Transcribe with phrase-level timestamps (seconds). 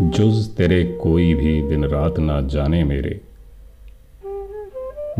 [0.00, 3.20] जुज तेरे कोई भी दिन रात ना जाने मेरे।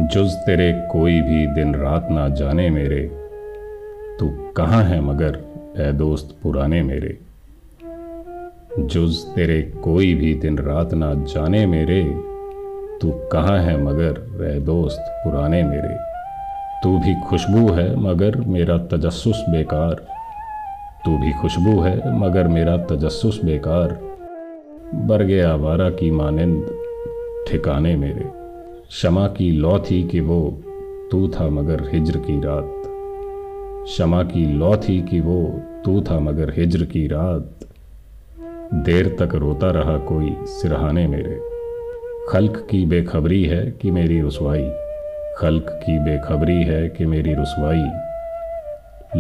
[0.01, 3.01] जुज तेरे कोई भी दिन रात ना जाने मेरे।
[4.21, 5.39] तू कहाँ है मगर
[5.79, 7.19] ए दोस्त पुराने मेरे।
[8.81, 12.03] जुज तेरे कोई भी दिन रात ना जाने मेरे।
[13.01, 15.97] तू कहाँ है मगर ए दोस्त पुराने मेरे।
[16.83, 19.95] तू भी खुशबू है मगर मेरा तजस्सुस बेकार।
[21.05, 24.18] तू भी खुशबू है मगर मेरा तजस्सुस बेकार।
[24.95, 26.85] बरगे आवारा की मानंद,
[27.49, 28.29] ठिकाने मेरे।
[28.91, 30.63] शमा की लौ थी कि वो
[31.11, 32.75] तू था मगर हिजर की रात।
[33.89, 37.55] शमा की लौ थी कि वो तू था मगर हिजर की रात।
[38.75, 41.41] देर तक रोता रहा कोई सिरहाने मेरे।
[42.29, 44.71] खल्क की बेखबरी है कि मेरी रसवाई।
[45.37, 47.87] खल्क की बेखबरी है कि मेरी रसवाई।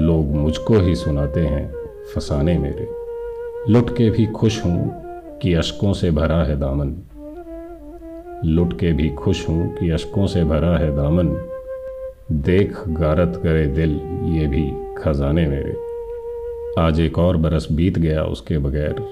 [0.00, 1.74] लोग मुझको ही सुनाते हैं
[2.14, 2.88] फसाने मेरे।
[3.72, 5.07] लुट के भी खुश हूँ
[5.42, 6.94] कि अशकों से भरा है दामन।
[8.44, 11.28] लुट के भी खुश हूँ कि अशकों से भरा है दामन।
[12.32, 13.90] देख गारत करे दिल,
[14.24, 15.76] ये भी खजाने मेरे।
[16.78, 19.04] आज एक और बरस बीत गया उसके बगैर।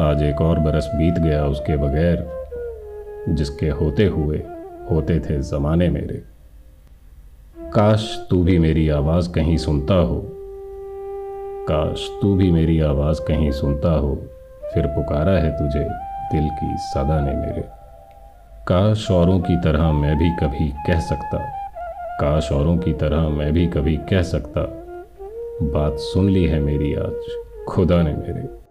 [0.00, 2.38] आज एक और बरस बीत गया उसके बगैर।
[3.28, 4.42] जिसके होते हुए,
[4.90, 6.22] होते थे ज़माने मेरे।
[7.72, 10.28] काश तू भी मेरी आवाज़ कहीं सुनता हो।
[11.68, 14.22] काश तू भी मेरी आवाज़ कहीं सुनता हो।
[14.74, 15.88] फिर पुकारा है तुझे
[16.32, 17.64] दिल की सदा ने मेरे।
[18.68, 21.38] काश औरों की तरह मैं भी कभी कह सकता।
[22.20, 24.60] काश औरों की तरह मैं भी कभी कह सकता।
[25.62, 28.67] बात सुन ली है मेरी आज, खुदा ने मेरे।